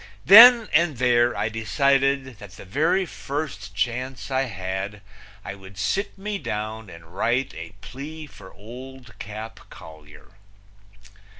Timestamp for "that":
2.39-2.53